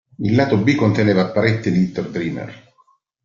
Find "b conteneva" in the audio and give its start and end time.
0.57-1.29